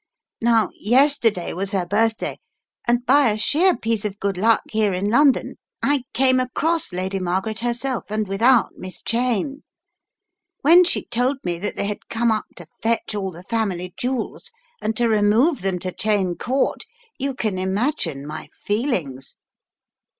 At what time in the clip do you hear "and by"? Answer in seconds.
2.87-3.29